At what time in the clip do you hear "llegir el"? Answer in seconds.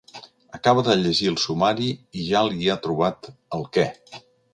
1.01-1.37